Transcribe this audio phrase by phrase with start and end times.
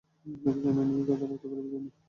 [0.21, 1.91] কিন্তু জানি না এই কথা রাখতে পারব কি না।